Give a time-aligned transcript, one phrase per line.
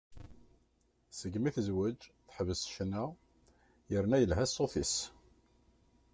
[1.19, 3.03] Segmi tezweǧ, teḥbes ccna,
[3.91, 4.95] yerna yelha ṣṣut-is.